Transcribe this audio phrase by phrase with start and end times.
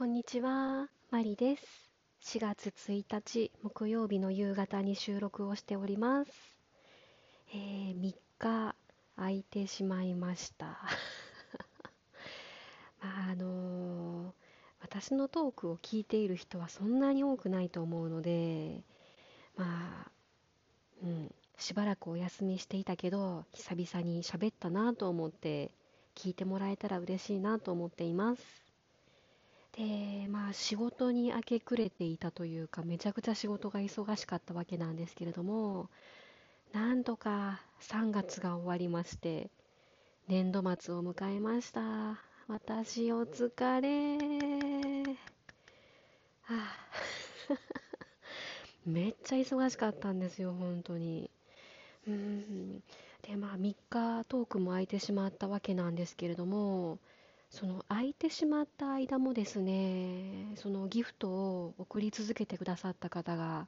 [0.00, 1.90] こんにちは、マリです。
[2.22, 6.30] 4月1日木曜日の夕方に収録をしております。
[7.52, 8.74] えー、3日
[9.16, 10.80] 空いてしまいました。
[13.02, 14.32] まあ、あのー、
[14.80, 18.82] 私のトークを聞いている人はそんなに多くないと思うので、
[19.54, 20.10] まあ、
[21.02, 25.70] うん、しばらくお休みしていたけど、久々に喋ったなと思って
[26.14, 28.69] 聞いてもらえたら嬉しいなと思っています。
[29.72, 35.88] で、まあ仕事に明け暮れていたというか、めちゃくちゃ仕事が忙しかったわけなんですけれども、
[36.72, 39.50] なんとか3月が終わりまして、
[40.28, 42.20] 年度末を迎えました。
[42.48, 45.16] 私お疲れ。
[46.42, 46.86] はあ
[48.86, 51.30] めっちゃ忙しかったんですよ、本当に。
[52.06, 52.82] うん。
[53.22, 56.98] で、まあ3日トークも空いてしまったわけなんですけれども、
[57.50, 63.66] その空いてしまった間もですね、そのギフトを送り続けてくださった方が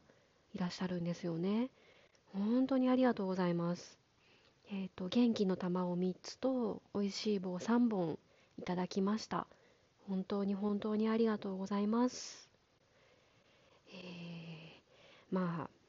[0.55, 1.69] いらっしゃるんですよね。
[2.33, 3.99] 本当にありがとうございます。
[4.71, 8.19] えっ、ー、と、元気の玉を3つと美味しい棒3本
[8.59, 9.49] いただきました。
[10.09, 12.49] 本当に本当にありがとうございます。
[13.89, 15.82] えー、まあ、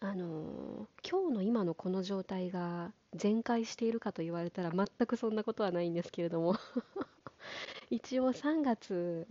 [0.00, 6.56] あの、今日の今のこの状態が全開しているかと言われたら全くそんなことはないんですけれども。
[7.90, 9.26] 一応3月、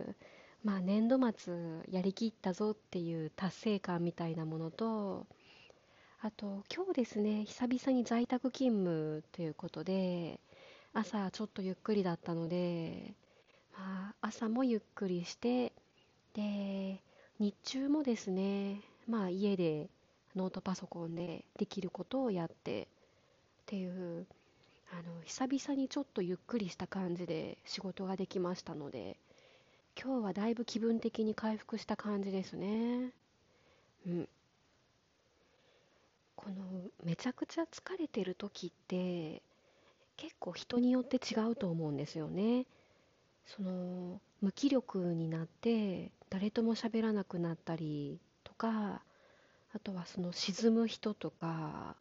[0.64, 5.26] まあ、年度末やりきったぞっていう達成感みたいなものと
[6.20, 10.40] あと今日ですね久々に在宅勤務ということで
[10.92, 13.14] 朝ちょっとゆっくりだったので、
[13.72, 15.72] まあ、朝もゆっくりして
[16.34, 17.00] で
[17.38, 19.88] 日中もですねまあ家で
[20.38, 22.86] ノートパソコンでできることをやってっ
[23.66, 24.26] ていう
[24.92, 29.18] あの久々にちょっとゆっくりした感じで仕事ができましたので
[30.00, 33.10] 今日はだいぶ気分的に回復した感じですね。
[34.06, 34.28] うん。
[36.36, 36.54] この
[37.02, 39.42] めちゃくちゃ疲れてる時って
[40.16, 42.64] 結構人によって違うと思うんですよね。
[43.44, 49.02] その無気力になって誰とも喋らなくなったりとか
[49.74, 51.96] あとはその沈む人とか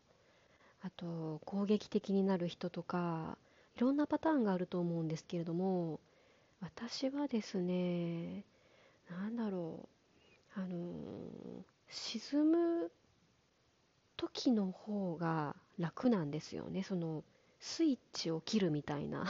[0.82, 3.38] あと攻撃的になる人とか
[3.76, 6.00] いろんなパターンがあると思うんですけれども
[6.62, 8.44] 私はですね
[9.10, 9.88] 何だろ
[10.58, 10.78] うあの
[11.90, 12.92] 沈む
[14.18, 16.84] 時の方が楽なんですよね。
[16.84, 17.24] その
[17.60, 19.26] スイッチを切るみたいな。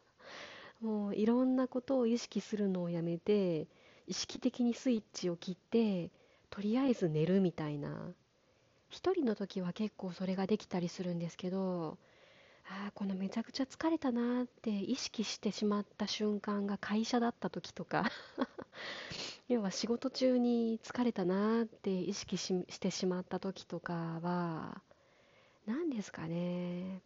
[0.80, 3.66] もういろんなことを意識するのをやめて
[4.06, 6.10] 意識的にスイッチを切って
[6.56, 8.14] とりあえず寝るみたいな。
[8.88, 11.98] 一人の時は結構それができたりするんですけど
[12.66, 18.10] ああこのめちゃくちゃ疲れたなって意識してしまった瞬間が会社だった時とか。
[19.48, 24.80] 要は仕事中に疲れたなって意識ししてしまった時とかは
[25.66, 27.02] 何ですかね。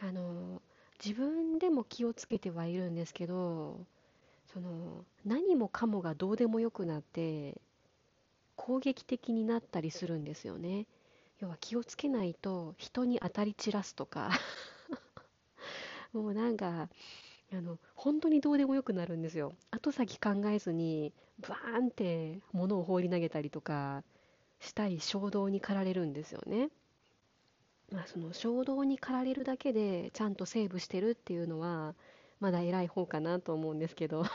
[0.00, 0.60] あの
[1.02, 3.86] 自分でも気をつけてはいるんですけど
[4.52, 7.60] その何もかもがどうでもよくなって
[8.60, 10.86] 攻撃的になったりするんですよね。
[11.38, 14.30] 要は気をつけないと人に当たり散らすとか。
[16.12, 16.90] もうなんか
[17.54, 19.54] あの本当にどうでもよくなるんですよ。
[19.70, 24.04] 後先考えずにバーンって物を放り投げたりとか
[24.58, 26.68] したり衝動に駆られるんですよね。
[27.90, 31.94] まあその衝動に駆られるだけでちゃんとセーブしてるっていうのは
[32.40, 34.26] まだ偉い方かなと思うんですけど。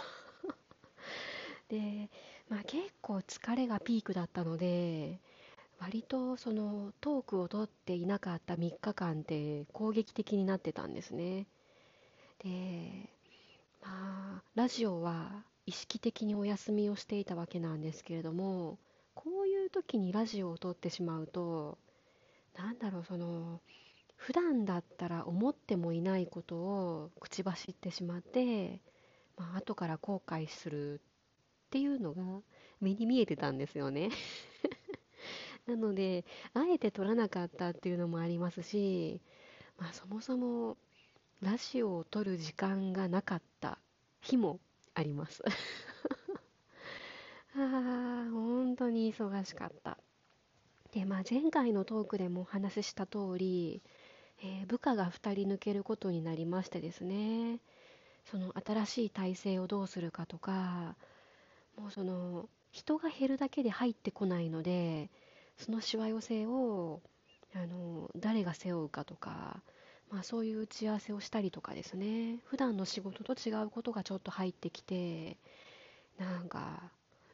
[1.69, 2.09] で
[2.49, 5.19] まあ結構疲れがピークだったので
[5.79, 11.47] 割とそのトークを取っていなかった3日間って攻撃的になってたんですね。
[12.39, 13.09] で、
[13.81, 18.77] まあ、ラジオは意識的にお休みをしていたわけなんですけれども、
[19.13, 21.77] こういう時にラジオを撮ってしまうと、
[22.57, 23.59] なんだろう、その、
[24.15, 28.81] 普段だったら思ってもいないことを口走ってしまって、
[29.37, 31.01] まあ、後から後悔する
[31.75, 32.23] っていうのが
[32.79, 34.09] 目に見えてたんですよね。
[35.67, 36.23] なので、
[36.53, 39.19] あえて撮らなかったっていうのもありますし、
[39.77, 40.77] まあ、そもそも
[41.41, 43.77] ラジオを撮る時間がなかった
[44.21, 44.61] 日も
[44.93, 45.43] あります。
[47.57, 49.97] ああ、本当に忙しかった。
[50.93, 53.81] で、まあ、前回のトークでもお話しした通り、
[54.41, 57.59] えー部下が2人抜けることになりましてですね、
[58.23, 60.95] その新しい体制をどうするかとか、
[61.77, 65.09] もうその人が減るだけで入ってこないので、
[65.57, 67.01] そのしわ寄せを
[67.53, 69.61] あの誰が背負うかとか、
[70.11, 72.39] まあ、そういう打ち合わせをしたりとかですね。
[72.45, 75.37] 普段の仕事と違うことがちょっと入ってきて
[76.19, 76.91] なんか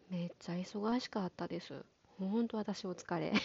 [0.09, 1.83] めっちゃ忙しかったです。
[2.19, 3.33] ほんと私お疲れ。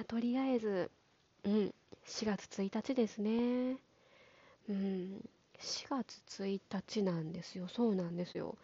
[0.00, 0.90] あとりあえず
[1.44, 1.74] うん
[2.04, 3.78] 4月1日ですね。
[4.68, 5.28] うん。
[5.58, 7.68] 4月1日なんですよ。
[7.68, 8.56] そうなんですよ。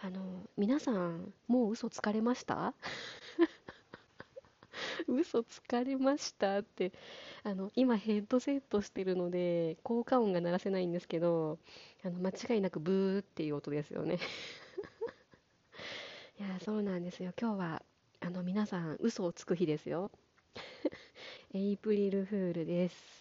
[0.00, 2.74] あの皆さんもう嘘つかれました？
[5.08, 6.92] 嘘つかれましたって
[7.42, 11.58] あの今ヘッドセットしてるので効果音が鳴らせないんですけど
[12.04, 14.18] あの間違いなくブーっていう音ですよね。
[16.38, 17.32] いやそうなんですよ。
[17.40, 17.82] 今日は
[18.20, 20.10] あの皆さん嘘をつく日ですよ。
[21.54, 23.17] エイプリルフールです。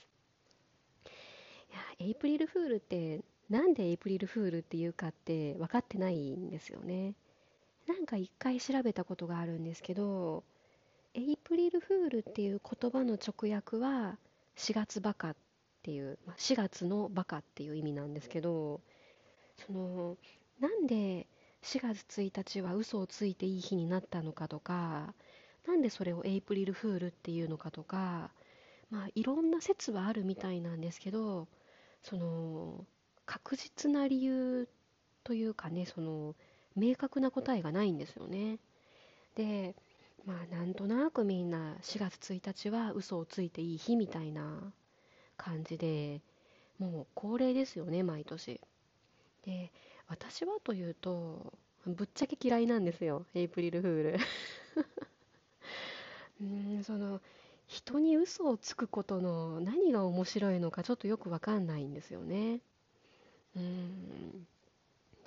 [1.99, 7.15] エイプリルフールってなんでエイプリルフールっていうかって分かってないんですよね。
[7.87, 10.43] なんか一回調べたことがあるんですけど
[11.13, 14.17] エイプリルフールっていう言葉の直訳は
[14.57, 15.35] 4月バカっ
[15.83, 18.81] ていう4月のバカっていう意味なんですけど
[19.65, 20.17] その
[20.59, 21.27] なんで
[21.63, 25.13] 4月1日は嘘をついていい日になったのかとか
[25.65, 28.31] なんでそれをエイプリルフールっていうのかとか
[28.89, 31.47] まあいろんな説はあるみたいなんですけど
[32.09, 32.85] その
[33.25, 34.67] 確実な理由
[35.23, 36.35] というかねその
[36.75, 38.59] 明確な答えがないんですよね。
[39.35, 39.75] で
[40.25, 44.73] まあなんとなくみんな4月1日は嘘をついていい日みたいな
[45.37, 46.21] 感じで
[46.79, 48.59] もう恒例ですよね毎年。
[49.45, 49.71] で
[50.07, 51.53] 私はというと
[51.85, 54.17] ぶっちゃけ嫌いなんですよエイプリルフール。
[56.41, 57.21] うーんその
[57.67, 62.61] 人に嘘をつくことの何が面白いのかちょっとよくわかんないんですよね。
[63.55, 64.47] うん。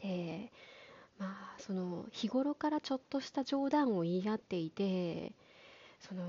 [0.03, 0.53] で
[1.19, 5.35] まあその日頃からちょっとした冗談を言い合っていて
[6.01, 6.23] その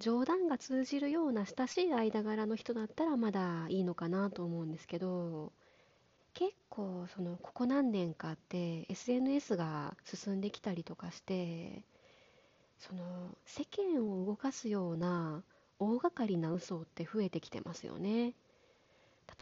[0.00, 5.52] 冗談が通じるような親しい間柄の人だったらまだいいのかなと思うんですけど
[6.34, 11.84] 結構そのここ何年かって SNS が進んできたりとかして
[12.88, 13.02] その
[13.46, 15.42] 世間を動かすような
[15.78, 18.34] 大掛かりな嘘って増えてきてますよね。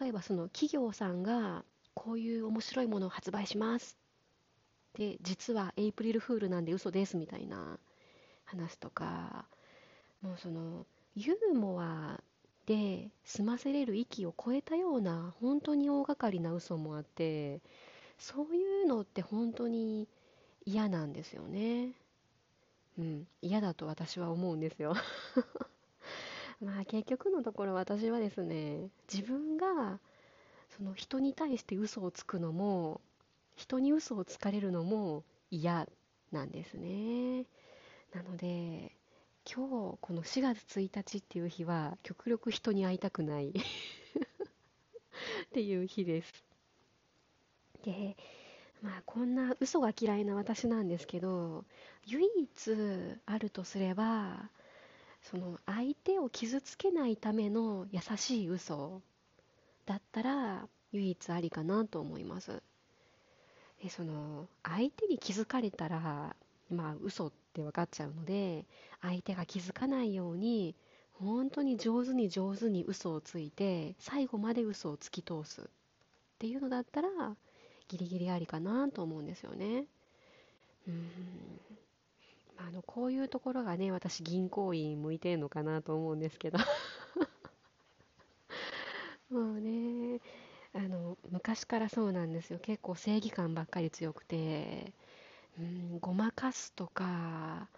[0.00, 1.64] 例えばその企業さんが
[1.94, 3.98] こういう面白いものを発売します
[4.94, 7.78] で実はエイプリルフールなんで嘘ですみたいな
[8.44, 9.44] 話とか
[10.22, 12.20] もうそのユーモア
[12.66, 17.60] で済ませれる域を超えたような本当に大掛かりな嘘もあって
[18.18, 20.08] そういうのって本当に
[20.64, 21.94] 嫌なんですよね。
[22.98, 23.26] うん。
[23.42, 24.94] 嫌だと私は思うんですよ。
[26.60, 29.98] まあ結局のところ私はですね自分が
[30.76, 33.00] その人に対して嘘をつくのも
[33.56, 35.88] 人に嘘をつかれるのも嫌
[36.32, 37.46] なんですね。
[38.12, 38.92] なので
[39.50, 43.50] 今日この4月1日っていう日は極力人に会いたくない。
[43.50, 46.44] っていう日です。
[47.82, 48.16] で
[48.82, 51.64] まあこんな嘘が嫌いな私なんですけど
[52.06, 52.76] 唯一
[53.26, 54.48] あるとすれば
[55.22, 59.02] その相手を傷つけないための優しい嘘
[59.86, 62.62] だったら唯一ありかなと思います。
[63.82, 66.36] でその相手に気づかれたら
[66.70, 68.64] まあ嘘って分かっちゃうので
[69.00, 70.74] 相手が気づかないように
[71.14, 75.64] 本当に上手に上手に嘘をついて最後まで嘘を突き通すっ
[76.38, 77.08] ていうのだったら
[77.90, 79.84] ギリギリありかなと思うんですよね。
[80.86, 81.10] うん。
[82.56, 86.58] あのこういうところがね私銀行員向いてんのかなと思うんですけど。
[89.30, 90.20] もうね
[90.72, 92.60] あの昔からそうなんですよ。
[92.60, 94.92] 結構正義感ばっかり強くて。
[95.58, 97.68] うんごまかすとか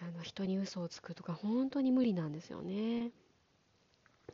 [0.00, 3.10] あの人に嘘をつくとか本当に無理なんですよね。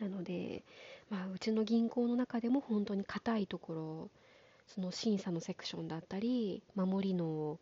[0.00, 0.62] なので、
[1.10, 4.10] まあ、うちの銀行の中でも本当に硬いところ
[4.66, 7.58] その審査のセクションだったり守りの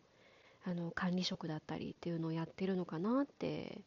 [0.67, 3.81] あの管理職だったりっていうのをやってるのかなって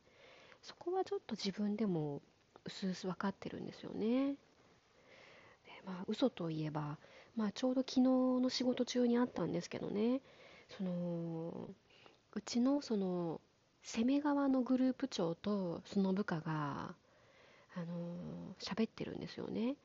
[0.62, 2.22] そこはちょっと自分でも
[2.64, 4.34] うすうす分かってるんですよね。
[4.34, 4.36] で
[5.84, 6.98] まあ嘘といえば、
[7.34, 10.20] まあ、ちょうど昨日の仕事中にあったんですけどね
[10.68, 11.68] その
[12.34, 13.40] うちのその
[13.82, 16.94] 攻め側のグループ長とその部下が
[17.74, 19.76] あの喋ってるんですよね。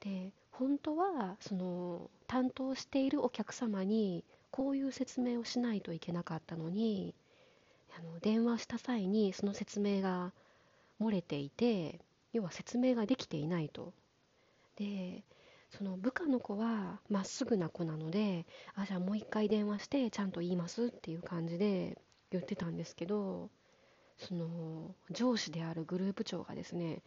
[0.00, 7.14] で本当はその担当しているお客様にこういう説明をしないといけなかったのに
[7.98, 10.32] あの電話した際にその説明が
[11.00, 12.00] 漏れていて
[12.32, 13.92] 要は説明ができていないと。
[14.76, 15.22] で
[15.70, 21.98] その部下の子はまっすぐな子なのであじゃあもう一回電話してちゃんと言いますっていう感じで
[22.30, 23.50] 言ってたんですけど
[24.18, 27.02] その上司であるグループ長がですね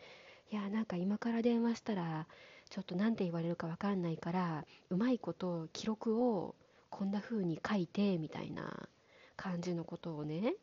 [0.52, 2.28] いやなんか今から電話したら
[2.70, 6.56] ちょっと何て言われるか分かんないからうまいこと記録を
[6.90, 8.88] こんな風に書いてみたいな
[9.36, 10.54] 感じのことをね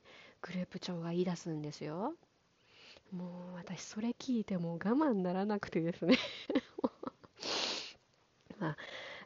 [0.42, 2.14] グループ長が言い出すんですよ。
[3.12, 6.18] もう私それ聞いても我慢ならなくてですね。
[8.58, 8.76] まあ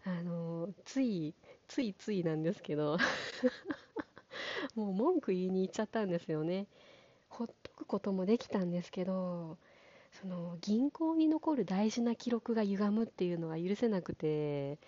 [0.04, 1.34] あのつい
[1.68, 2.96] ついついなんですけど。
[4.74, 6.66] もう文句言いに行っちゃったんですよね。
[7.28, 9.56] ほっとくこともできたんですけど
[10.20, 14.78] その銀行に残る大事な記録が歪むっていうのは許せなくて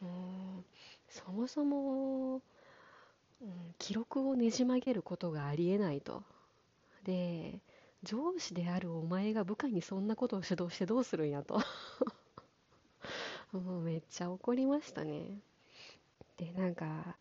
[0.00, 0.64] もう
[1.08, 6.22] そもそも、うん、記録をねじ曲げることがありえないと。
[7.04, 7.60] で
[8.02, 11.60] 上司であるお前が部下にそんなことを指導してどうするんやと。
[13.52, 15.38] もうめっちゃ怒りましたね。
[16.36, 17.16] でなんか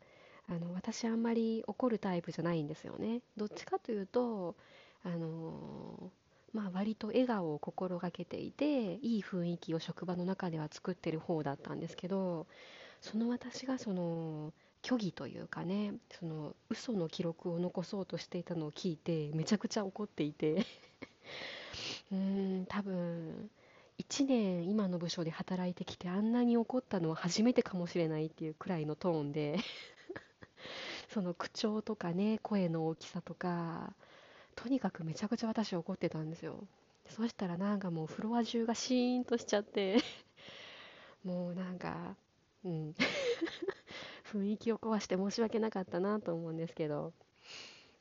[0.47, 3.21] あの私あんまり怒るタイプじゃないんですよね。
[3.37, 4.55] どっちかというと
[5.03, 6.11] あの
[6.55, 12.47] まあ割と笑顔を心がけていていい雰囲気を職場の中では作ってる方だったんですけど
[13.01, 20.65] その私がその虚偽というかねその嘘の記録を残そうとしていたのを聞いてめちゃくちゃ怒っていて。
[22.12, 23.50] うーん多分
[23.97, 29.57] 1年今の部署で働いてきてあんなに怒ったのは初めてかもしれないっていうくらいのトーンで。
[31.09, 33.93] その口調とかね声の大きさとか
[34.55, 36.67] とにかくめちゃくちゃ私怒ってたんですよ。
[37.07, 39.97] そしたらなんかもうフロア中がシーンとしちゃって。
[41.24, 42.15] もうなんか
[42.63, 42.95] うん。
[44.31, 47.13] 雰囲気を壊して申し訳なかったなと思うんですけど。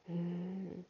[0.08, 0.86] うん。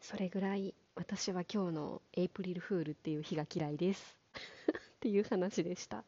[0.00, 4.18] それぐらい私は今日のエイプリルフールっていう日が嫌いです。
[4.96, 6.04] っていう話でした、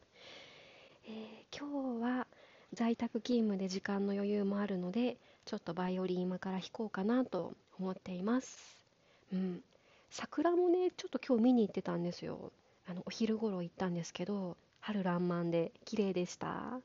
[1.05, 2.27] えー、今日は
[2.73, 8.84] 在宅勤務で時間の余裕もあるのでちょっとバイオリン今から弾こうかなと思っています。
[9.33, 9.63] うん。
[10.09, 12.51] 桜もねちょっと今日見に行ってたんですよ。
[12.87, 16.79] あのお昼頃行ったんですけど春爛漫で綺麗でした。